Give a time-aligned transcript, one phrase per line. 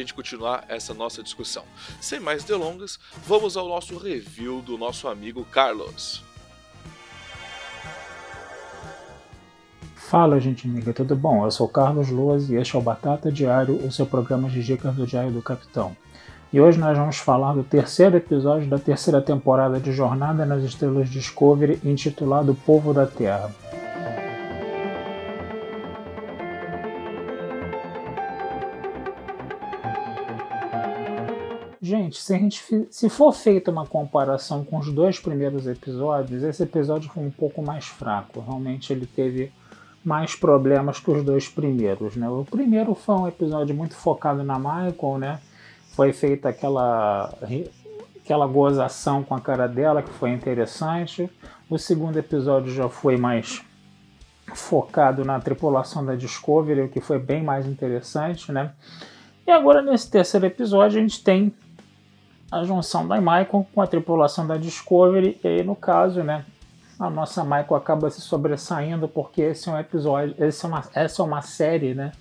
[0.00, 1.64] gente continuar essa nossa discussão.
[2.00, 6.22] Sem mais delongas, vamos ao nosso review do nosso amigo Carlos.
[9.94, 11.44] Fala, gente amiga, tudo bom?
[11.44, 14.94] Eu sou Carlos Luas e este é o Batata Diário, o seu programa de dicas
[14.96, 15.96] do Diário do Capitão.
[16.52, 21.08] E hoje nós vamos falar do terceiro episódio da terceira temporada de Jornada nas Estrelas
[21.08, 23.54] Discovery, intitulado Povo da Terra.
[32.18, 37.10] Se, a gente, se for feita uma comparação com os dois primeiros episódios, esse episódio
[37.10, 38.40] foi um pouco mais fraco.
[38.40, 39.52] Realmente ele teve
[40.04, 42.16] mais problemas que os dois primeiros.
[42.16, 42.28] Né?
[42.28, 45.40] O primeiro foi um episódio muito focado na Michael, né?
[46.00, 47.32] foi feita aquela
[48.24, 51.28] aquela gozação com a cara dela que foi interessante.
[51.68, 53.62] O segundo episódio já foi mais
[54.54, 58.72] focado na tripulação da Discovery, o que foi bem mais interessante, né?
[59.46, 61.52] E agora nesse terceiro episódio a gente tem
[62.50, 66.44] a junção da Michael com a tripulação da Discovery e aí no caso, né,
[66.98, 71.22] a nossa Michael acaba se sobressaindo porque esse é um episódio, esse é uma, essa
[71.22, 72.12] é uma série, né,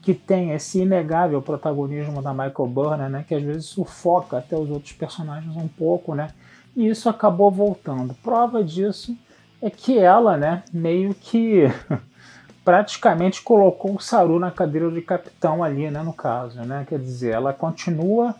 [0.00, 4.70] que tem esse inegável protagonismo da Michael Burnham, né, que às vezes sufoca até os
[4.70, 6.28] outros personagens um pouco, né,
[6.74, 8.14] e isso acabou voltando.
[8.14, 9.16] Prova disso
[9.60, 11.64] é que ela, né, meio que
[12.64, 17.34] praticamente colocou o Saru na cadeira de capitão ali, né, no caso, né, quer dizer,
[17.34, 18.34] ela continua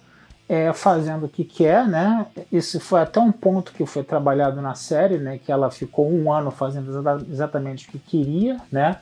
[0.49, 4.75] é, fazendo o que quer, né, isso foi até um ponto que foi trabalhado na
[4.75, 6.93] série, né, que ela ficou um ano fazendo
[7.31, 8.99] exatamente o que queria, né,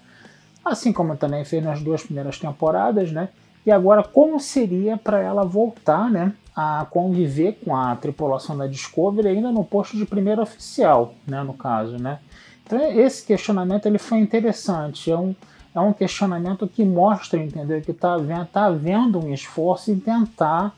[0.64, 3.28] assim como também fez nas duas primeiras temporadas, né?
[3.66, 9.28] E agora como seria para ela voltar, né, a conviver com a tripulação da Discovery
[9.28, 12.18] ainda no posto de primeiro oficial, né, no caso, né?
[12.64, 15.34] Então esse questionamento ele foi interessante, é um,
[15.74, 18.16] é um questionamento que mostra, entendeu, que está
[18.50, 20.74] tá havendo um esforço em tentar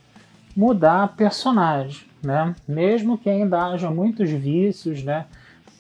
[0.56, 2.54] mudar personagem, né?
[2.66, 5.26] Mesmo que ainda haja muitos vícios, né?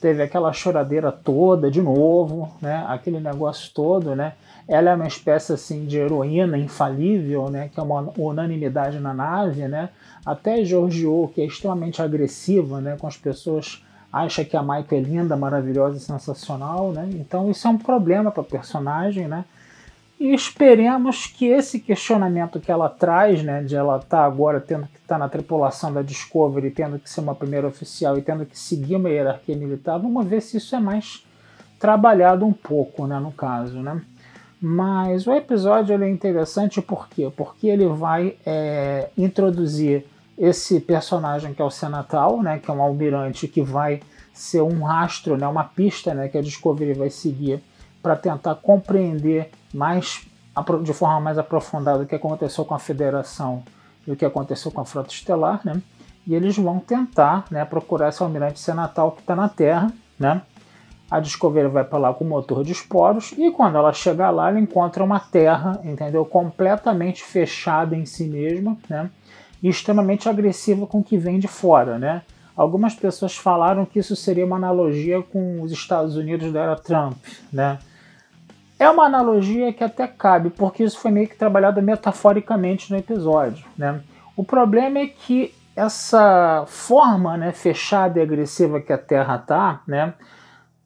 [0.00, 2.84] teve aquela choradeira toda de novo, né?
[2.88, 4.34] Aquele negócio todo, né?
[4.68, 7.68] Ela é uma espécie assim de heroína infalível, né?
[7.72, 9.88] Que é uma unanimidade na nave, né?
[10.24, 12.96] Até Giorgio, que é extremamente agressiva, né?
[13.00, 13.82] Com as pessoas
[14.12, 17.08] acha que a Michael é linda, maravilhosa e sensacional, né?
[17.14, 19.44] Então isso é um problema para personagem, né?
[20.18, 24.86] E esperemos que esse questionamento que ela traz, né, de ela estar tá agora tendo
[24.86, 28.46] que estar tá na tripulação da Discovery, tendo que ser uma primeira oficial e tendo
[28.46, 31.22] que seguir uma hierarquia militar, vamos ver se isso é mais
[31.78, 34.00] trabalhado um pouco, né, no caso, né.
[34.58, 37.30] Mas o episódio ele é interessante por quê?
[37.36, 40.06] Porque ele vai é, introduzir
[40.38, 44.00] esse personagem que é o Senatal, né, que é um almirante que vai
[44.32, 47.60] ser um rastro, né, uma pista né, que a Discovery vai seguir
[48.02, 50.26] para tentar compreender mais
[50.82, 53.62] de forma mais aprofundada o que aconteceu com a Federação
[54.06, 55.82] e o que aconteceu com a Frota Estelar, né?
[56.26, 60.40] E eles vão tentar, né, procurar esse almirante senatal que está na Terra, né?
[61.10, 64.48] A Discovery vai para lá com o motor de esporos e quando ela chegar lá,
[64.48, 66.24] ela encontra uma Terra, entendeu?
[66.24, 69.10] Completamente fechada em si mesma, né?
[69.62, 72.22] E extremamente agressiva com o que vem de fora, né?
[72.56, 77.18] Algumas pessoas falaram que isso seria uma analogia com os Estados Unidos da era Trump,
[77.52, 77.78] né?
[78.78, 83.64] É uma analogia que até cabe, porque isso foi meio que trabalhado metaforicamente no episódio.
[83.76, 84.00] Né?
[84.36, 90.14] O problema é que essa forma né, fechada e agressiva que a Terra está, né,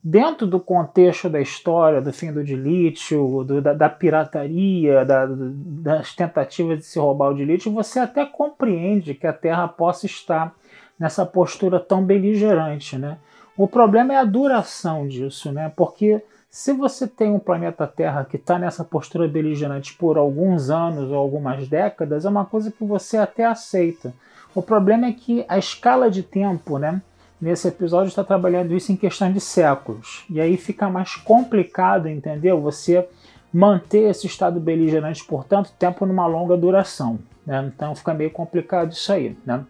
[0.03, 6.15] dentro do contexto da história do fim do dilítio, do, da, da, pirataria, da, das
[6.15, 10.55] tentativas de se roubar o dilítio, você até compreende que a Terra possa estar
[10.99, 12.97] nessa postura tão beligerante.
[12.99, 13.19] Né?
[13.57, 15.71] O problema é a duração disso, né?
[15.77, 21.11] porque se você tem um planeta Terra que está nessa postura beligerante por alguns anos
[21.11, 24.13] ou algumas décadas, é uma coisa que você até aceita.
[24.53, 27.01] O problema é que a escala de tempo, né,
[27.41, 30.25] nesse episódio está trabalhando isso em questão de séculos.
[30.29, 32.61] E aí fica mais complicado, entendeu?
[32.61, 33.09] Você
[33.53, 37.21] manter esse estado beligerante por tanto tempo numa longa duração.
[37.47, 37.73] Né?
[37.73, 39.37] Então fica meio complicado isso aí.
[39.47, 39.65] Né?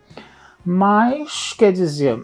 [0.64, 2.22] Mas, quer dizer,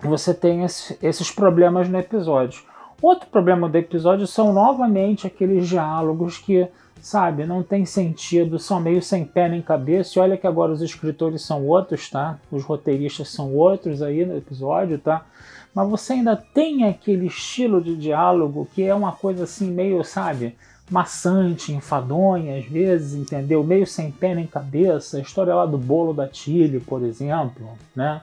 [0.00, 2.62] você tem esse, esses problemas no episódio.
[3.04, 6.66] Outro problema do episódio são novamente aqueles diálogos que,
[7.02, 10.18] sabe, não tem sentido, são meio sem pé nem cabeça.
[10.18, 12.38] E olha que agora os escritores são outros, tá?
[12.50, 15.26] Os roteiristas são outros aí no episódio, tá?
[15.74, 20.56] Mas você ainda tem aquele estilo de diálogo que é uma coisa assim meio, sabe,
[20.90, 23.62] maçante, enfadonha às vezes, entendeu?
[23.62, 25.18] Meio sem pé nem cabeça.
[25.18, 28.22] A história lá do bolo da Tilly, por exemplo, né?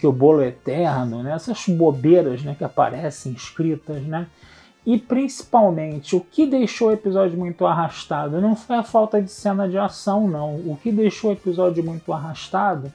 [0.00, 1.32] Que o bolo é eterno, né?
[1.32, 4.26] essas bobeiras né, que aparecem escritas, né?
[4.86, 9.68] E principalmente, o que deixou o episódio muito arrastado não foi a falta de cena
[9.68, 10.54] de ação, não.
[10.54, 12.90] O que deixou o episódio muito arrastado,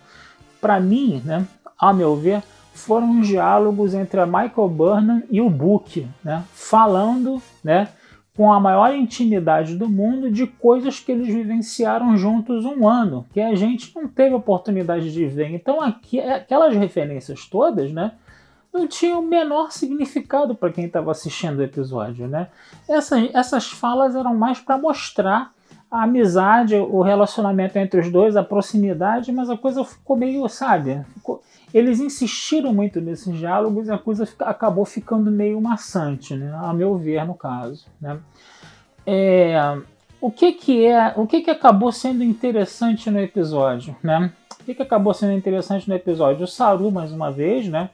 [0.59, 1.45] para mim, né,
[1.79, 2.41] a meu ver,
[2.73, 7.89] foram os diálogos entre a Michael Burnham e o Book, né, falando, né,
[8.35, 13.39] com a maior intimidade do mundo de coisas que eles vivenciaram juntos um ano, que
[13.39, 15.51] a gente não teve oportunidade de ver.
[15.51, 18.11] Então aqui, aquelas referências todas, né,
[18.73, 22.49] não tinham o menor significado para quem estava assistindo o episódio, né?
[22.89, 25.53] Essas, essas falas eram mais para mostrar
[25.89, 31.01] a amizade, o relacionamento entre os dois, a proximidade, mas a coisa ficou meio, sabe?
[31.13, 31.41] Ficou,
[31.75, 36.57] eles insistiram muito nesses diálogos e a coisa fica, acabou ficando meio maçante, né?
[36.63, 37.87] a meu ver, no caso.
[37.99, 38.17] Né?
[39.05, 39.77] É,
[40.21, 43.93] o que, que é, o que, que acabou sendo interessante no episódio?
[44.01, 44.31] Né?
[44.57, 46.45] O que, que acabou sendo interessante no episódio?
[46.45, 47.89] O Saru, mais uma vez, né?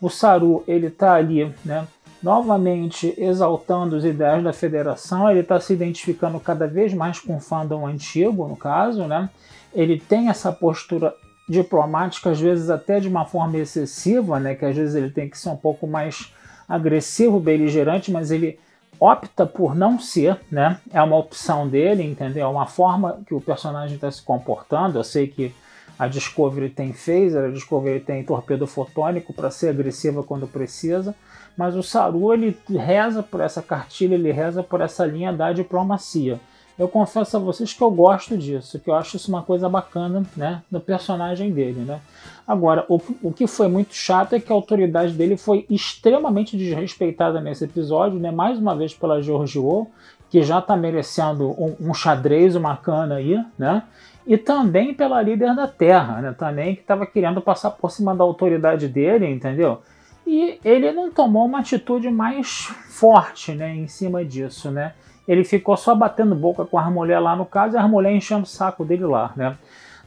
[0.00, 1.84] O Saru, ele tá ali, né?
[2.22, 7.40] Novamente exaltando os ideais da federação, ele está se identificando cada vez mais com o
[7.40, 9.28] fandom antigo, no caso, né?
[9.74, 11.12] Ele tem essa postura
[11.48, 15.38] diplomática, às vezes até de uma forma excessiva, né, que às vezes ele tem que
[15.38, 16.32] ser um pouco mais
[16.68, 18.58] agressivo, beligerante, mas ele
[18.98, 20.80] opta por não ser, né?
[20.90, 22.46] É uma opção dele, entendeu?
[22.46, 24.98] É uma forma que o personagem está se comportando.
[24.98, 25.54] Eu sei que
[25.98, 31.14] a Discovery tem phaser, a Discovery tem torpedo fotônico para ser agressiva quando precisa,
[31.56, 36.40] mas o Saru ele reza por essa cartilha, ele reza por essa linha da diplomacia
[36.78, 40.24] eu confesso a vocês que eu gosto disso, que eu acho isso uma coisa bacana,
[40.36, 42.00] né, no personagem dele, né.
[42.46, 47.40] Agora, o, o que foi muito chato é que a autoridade dele foi extremamente desrespeitada
[47.40, 49.86] nesse episódio, né, mais uma vez pela Giorgio,
[50.28, 53.82] que já está merecendo um, um, xadrez, uma cana aí, né,
[54.26, 58.22] e também pela líder da Terra, né, também que estava querendo passar por cima da
[58.22, 59.80] autoridade dele, entendeu?
[60.26, 64.92] E ele não tomou uma atitude mais forte, né, em cima disso, né
[65.26, 68.44] ele ficou só batendo boca com a mulher lá no caso e a mulher enchendo
[68.44, 69.56] o saco dele lá, né?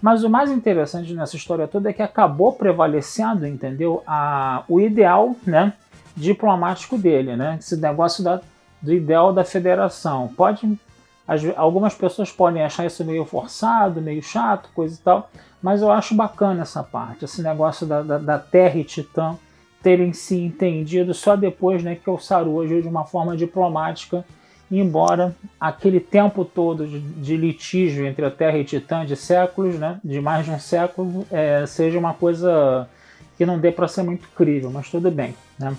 [0.02, 4.02] Mas o mais interessante nessa história toda é que acabou prevalecendo, entendeu?
[4.08, 5.74] A, o ideal, né,
[6.16, 7.58] diplomático dele, né?
[7.60, 8.40] Esse negócio da,
[8.82, 10.30] do ideal da federação.
[10.38, 10.80] Pode
[11.30, 15.30] as, algumas pessoas podem achar isso meio forçado, meio chato, coisa e tal,
[15.62, 19.36] mas eu acho bacana essa parte, esse negócio da, da, da Terra e Titã
[19.84, 24.26] terem se entendido só depois, né, que o Saru agiu de uma forma diplomática
[24.72, 30.22] embora aquele tempo todo de, litígio entre a Terra e Titã de séculos, né, de
[30.22, 32.88] mais de um século, é, seja uma coisa
[33.38, 35.34] que não dê para ser muito crível, mas tudo bem.
[35.58, 35.76] Né?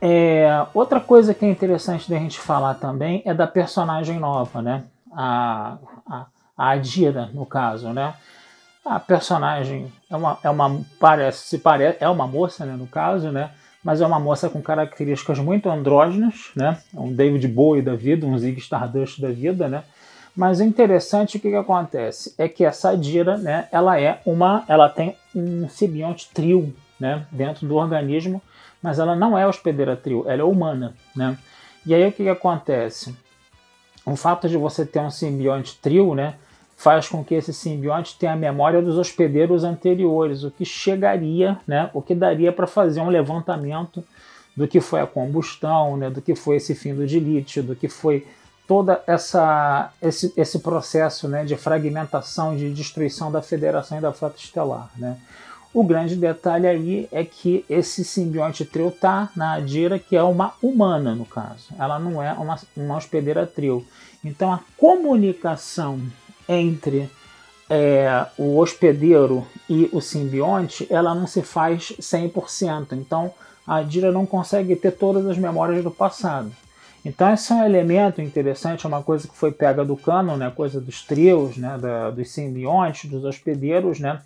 [0.00, 4.84] É, outra coisa que é interessante da gente falar também é da personagem nova, né?
[5.12, 6.26] a, a,
[6.56, 7.92] a Adira, no caso.
[7.92, 8.14] Né?
[8.84, 11.62] A personagem é uma, é uma parece, se
[12.00, 13.50] é uma moça, né, no caso, né?
[13.84, 16.78] Mas é uma moça com características muito andrógenas, né?
[16.94, 19.84] É um David Bowie da vida, um Zig Stardust da vida, né?
[20.38, 24.64] Mas o interessante o que, que acontece é que essa Dira, né, ela é uma,
[24.68, 28.40] ela tem um simbionte trio, né, dentro do organismo,
[28.80, 31.36] mas ela não é hospedeira trio, ela é humana, né?
[31.84, 33.16] E aí o que, que acontece?
[34.06, 36.34] O fato de você ter um simbionte trio, né,
[36.78, 41.90] faz com que esse simbionte tenha a memória dos hospedeiros anteriores, o que chegaria, né,
[41.92, 44.02] o que daria para fazer um levantamento
[44.56, 47.88] do que foi a combustão, né, do que foi esse fim do dilítio, do que
[47.88, 48.24] foi
[48.68, 54.36] toda essa esse, esse processo né, de fragmentação, de destruição da Federação e da Frota
[54.38, 54.88] Estelar.
[54.96, 55.16] Né.
[55.74, 60.54] O grande detalhe aí é que esse simbionte trio está na Adira, que é uma
[60.62, 61.70] humana, no caso.
[61.76, 63.84] Ela não é uma, uma hospedeira trio.
[64.24, 66.00] Então a comunicação
[66.48, 67.10] entre
[67.68, 72.92] é, o hospedeiro e o simbionte, ela não se faz 100%.
[72.92, 73.32] Então,
[73.66, 76.50] a Dira não consegue ter todas as memórias do passado.
[77.04, 80.52] Então, esse é um elemento interessante, é uma coisa que foi pega do canon, né,
[80.54, 84.20] coisa dos trios, né, da, dos simbiontes, dos hospedeiros, né,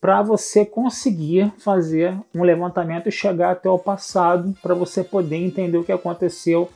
[0.00, 5.78] para você conseguir fazer um levantamento e chegar até o passado, para você poder entender
[5.78, 6.68] o que aconteceu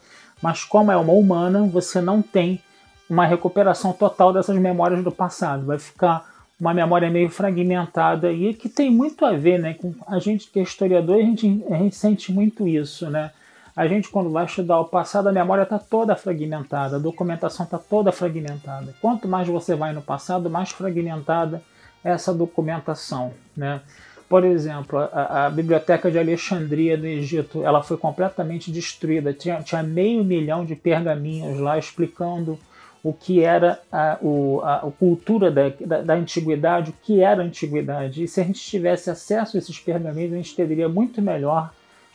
[0.42, 2.62] Mas como é uma humana, você não tem
[3.10, 5.66] uma recuperação total dessas memórias do passado.
[5.66, 10.18] Vai ficar uma memória meio fragmentada e que tem muito a ver, né, com a
[10.20, 13.32] gente que é historiador, a gente, a gente sente muito isso, né?
[13.74, 17.78] A gente quando vai estudar o passado, a memória está toda fragmentada, a documentação está
[17.78, 18.94] toda fragmentada.
[19.00, 21.62] Quanto mais você vai no passado, mais fragmentada
[22.04, 23.80] é essa documentação, né?
[24.28, 29.32] Por exemplo, a, a, biblioteca de Alexandria do Egito, ela foi completamente destruída.
[29.32, 32.56] Tinha, tinha meio milhão de pergaminhos lá explicando
[33.02, 37.42] o que era a, o, a, a cultura da, da, da, antiguidade, o que era
[37.42, 38.24] a antiguidade.
[38.24, 41.72] E se a gente tivesse acesso a esses pergaminhos, a gente teria muito melhor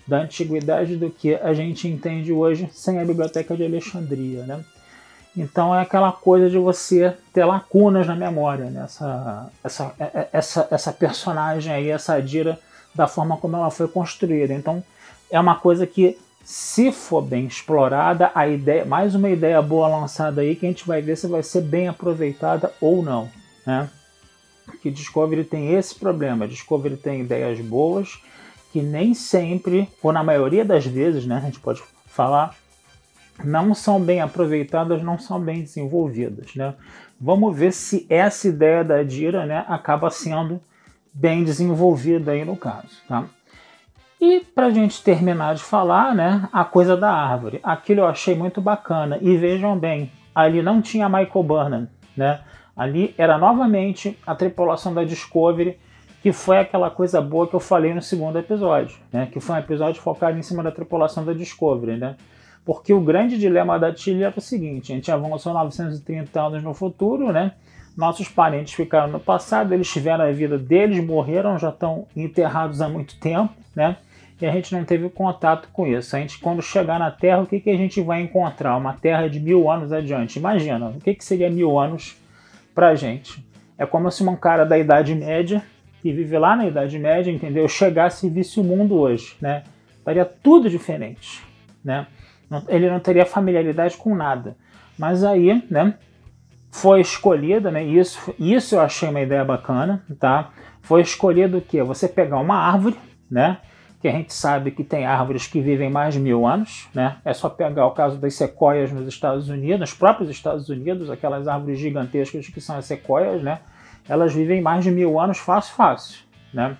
[0.08, 4.64] da antiguidade do que a gente entende hoje sem a biblioteca de Alexandria, né?
[5.36, 8.84] Então é aquela coisa de você ter lacunas na memória, né?
[8.86, 12.58] essa, essa, é, é, essa, essa personagem aí, essa Adira,
[12.94, 14.54] da forma como ela foi construída.
[14.54, 14.82] Então
[15.30, 20.42] é uma coisa que se for bem explorada, a ideia, mais uma ideia boa lançada
[20.42, 23.28] aí que a gente vai ver se vai ser bem aproveitada ou não,
[23.66, 23.90] né?
[24.80, 26.48] Que Discovery tem esse problema.
[26.48, 28.22] Discovery tem ideias boas
[28.72, 32.56] que nem sempre, ou na maioria das vezes, né, a gente pode falar,
[33.44, 36.76] não são bem aproveitadas, não são bem desenvolvidas, né?
[37.20, 40.62] Vamos ver se essa ideia da Dira, né, acaba sendo
[41.12, 43.26] bem desenvolvida aí no caso, tá?
[44.20, 47.60] E para a gente terminar de falar, né, a coisa da árvore.
[47.64, 49.18] Aquilo eu achei muito bacana.
[49.22, 52.42] E vejam bem, ali não tinha Michael Burnham, né?
[52.76, 55.80] Ali era novamente a tripulação da Discovery,
[56.22, 59.28] que foi aquela coisa boa que eu falei no segundo episódio, né?
[59.32, 62.16] Que foi um episódio focado em cima da tripulação da Discovery, né?
[62.66, 66.74] Porque o grande dilema da Tilly era o seguinte: a gente avançou 930 anos no
[66.74, 67.54] futuro, né?
[67.96, 72.90] Nossos parentes ficaram no passado, eles tiveram a vida deles, morreram, já estão enterrados há
[72.90, 73.96] muito tempo, né?
[74.42, 76.16] E a gente não teve contato com isso.
[76.16, 78.76] A gente, quando chegar na Terra, o que, que a gente vai encontrar?
[78.76, 80.38] Uma Terra de mil anos adiante.
[80.38, 82.18] Imagina, o que, que seria mil anos
[82.74, 83.46] pra gente?
[83.78, 85.64] É como se um cara da Idade Média,
[86.02, 87.68] que vive lá na Idade Média, entendeu?
[87.68, 89.64] Chegasse e visse o mundo hoje, né?
[89.98, 91.42] Estaria tudo diferente,
[91.84, 92.08] né?
[92.68, 94.56] Ele não teria familiaridade com nada.
[94.98, 95.96] Mas aí, né?
[96.76, 97.82] foi escolhida, né?
[97.84, 100.52] Isso, isso eu achei uma ideia bacana, tá?
[100.82, 101.82] Foi escolhido o quê?
[101.82, 102.98] Você pegar uma árvore,
[103.32, 103.60] né?
[104.06, 107.18] Que a gente sabe que tem árvores que vivem mais de mil anos, né?
[107.26, 111.48] É só pegar o caso das sequoias nos Estados Unidos, nos próprios Estados Unidos, aquelas
[111.48, 113.62] árvores gigantescas que são as sequoias, né?
[114.08, 116.20] Elas vivem mais de mil anos fácil, fácil,
[116.54, 116.78] né?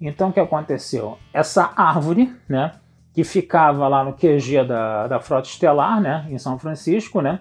[0.00, 1.18] Então o que aconteceu?
[1.32, 2.70] Essa árvore, né?
[3.12, 6.28] Que ficava lá no QG da, da Frota Estelar, né?
[6.30, 7.40] Em São Francisco, né?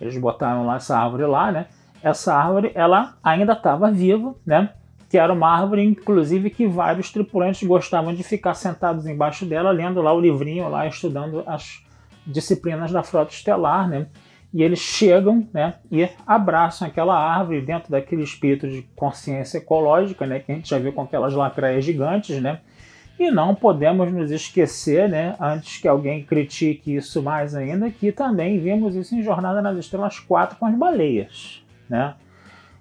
[0.00, 1.66] Eles botaram lá essa árvore lá, né?
[2.02, 4.70] Essa árvore, ela ainda estava viva, né?
[5.12, 10.00] Que era uma árvore, inclusive, que vários tripulantes gostavam de ficar sentados embaixo dela, lendo
[10.00, 11.84] lá o livrinho, lá estudando as
[12.26, 14.06] disciplinas da frota estelar, né?
[14.54, 15.74] E eles chegam, né?
[15.90, 20.40] E abraçam aquela árvore dentro daquele espírito de consciência ecológica, né?
[20.40, 22.60] Que a gente já viu com aquelas lacraias gigantes, né?
[23.18, 28.58] E não podemos nos esquecer, né, antes que alguém critique isso mais ainda, que também
[28.58, 31.62] vimos isso em Jornada nas Estrelas 4 com as baleias.
[31.86, 32.14] Né?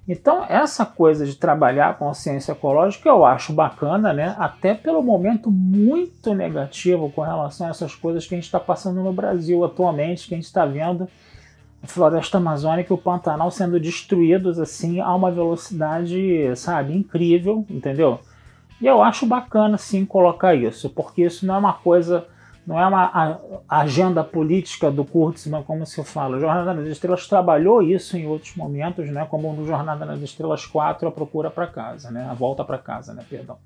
[0.07, 4.35] Então, essa coisa de trabalhar a consciência ecológica eu acho bacana, né?
[4.39, 9.01] até pelo momento muito negativo com relação a essas coisas que a gente está passando
[9.03, 11.07] no Brasil atualmente, que a gente está vendo
[11.83, 18.19] a floresta amazônica e o Pantanal sendo destruídos assim a uma velocidade, sabe, incrível, entendeu?
[18.79, 22.25] E eu acho bacana sim colocar isso, porque isso não é uma coisa,
[22.71, 23.37] não é uma
[23.67, 26.37] agenda política do Kurtzman, como se fala.
[26.37, 30.65] O Jornada nas Estrelas trabalhou isso em outros momentos, né, como no Jornada nas Estrelas
[30.65, 33.57] 4, a procura para casa, né, a volta para casa, né, perdão.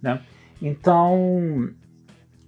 [0.00, 0.20] Né?
[0.62, 1.68] Então,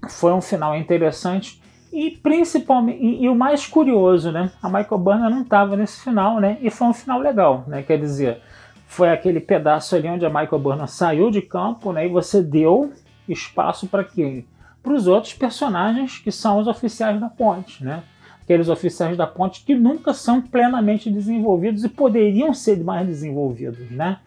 [0.09, 1.61] foi um final interessante
[1.93, 4.53] e principalmente e, e, o mais curioso, né?
[4.63, 6.59] A Michael Burnham não estava nesse final, né?
[6.61, 7.83] E foi um final legal, né?
[7.83, 8.43] Quer dizer,
[8.87, 12.07] foi aquele pedaço ali onde a Michael Burnham saiu de campo, né?
[12.07, 12.93] E você deu
[13.29, 14.47] espaço para quem?
[14.87, 18.05] Para os outros personagens que são os oficiais da ponte, né?
[18.41, 24.21] Aqueles oficiais da ponte que nunca são plenamente desenvolvidos e poderiam ser mais desenvolvidos, né?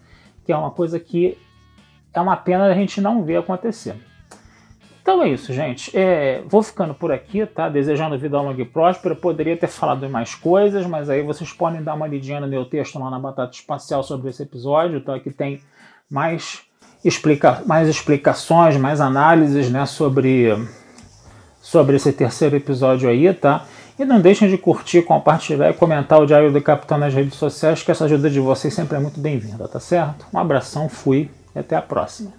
[0.46, 1.38] Que é uma coisa que
[2.14, 3.96] é uma pena a gente não ver acontecer.
[5.02, 5.98] Então é isso, gente.
[5.98, 7.70] É, vou ficando por aqui, tá?
[7.70, 9.16] Desejando vida longa e próspera.
[9.16, 13.00] Poderia ter falado mais coisas, mas aí vocês podem dar uma lidinha no meu texto
[13.00, 15.18] lá na Batata Espacial sobre esse episódio, tá?
[15.22, 15.62] Que tem
[16.12, 16.64] mais,
[17.04, 19.86] explica mais explicações, mais análises, né?
[19.86, 20.58] Sobre,
[21.62, 23.66] sobre esse terceiro episódio aí, tá?
[23.98, 27.84] E não deixem de curtir, compartilhar e comentar o Diário do Capitão nas redes sociais,
[27.84, 30.26] que essa ajuda de vocês sempre é muito bem-vinda, tá certo?
[30.34, 32.39] Um abração, fui e até a próxima.